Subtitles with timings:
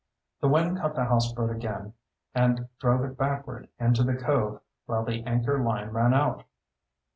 [0.39, 1.93] The wind caught the houseboat again
[2.33, 6.43] and drove it backward into the cove while the anchor line ran out.